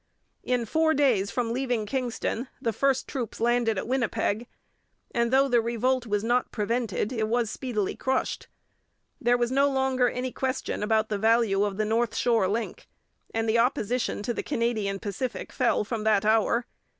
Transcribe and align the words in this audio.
In 0.41 0.65
four 0.65 0.95
days 0.95 1.29
from 1.29 1.53
leaving 1.53 1.85
Kingston 1.85 2.47
the 2.59 2.73
first 2.73 3.07
troops 3.07 3.39
landed 3.39 3.77
at 3.77 3.87
Winnipeg; 3.87 4.47
and 5.13 5.29
though 5.29 5.47
the 5.47 5.61
revolt 5.61 6.07
was 6.07 6.23
not 6.23 6.51
prevented, 6.51 7.11
it 7.13 7.27
was 7.27 7.51
speedily 7.51 7.95
crushed. 7.95 8.47
There 9.21 9.37
was 9.37 9.51
no 9.51 9.69
longer 9.69 10.09
any 10.09 10.31
question 10.31 10.81
about 10.81 11.09
the 11.09 11.19
value 11.19 11.63
of 11.63 11.77
the 11.77 11.85
north 11.85 12.15
shore 12.15 12.47
link, 12.47 12.87
and 13.31 13.47
the 13.47 13.59
opposition 13.59 14.23
to 14.23 14.33
the 14.33 14.41
Canadian 14.41 14.97
Pacific 14.97 15.51
fell 15.51 15.83
from 15.83 16.03
that 16.03 16.25
hour. 16.25 16.65